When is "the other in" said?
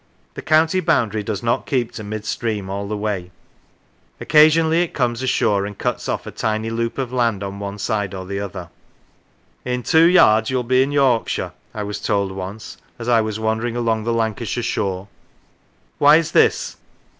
8.25-9.83